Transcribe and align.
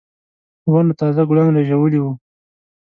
ونو 0.71 0.93
تازه 0.99 1.23
ګلان 1.29 1.49
رېژولي 1.57 1.99
وو. 2.01 2.11